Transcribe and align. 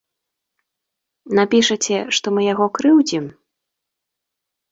Напішаце, 1.39 1.99
што 2.17 2.27
мы 2.37 2.41
яго 2.53 2.65
крыўдзім? 2.77 3.25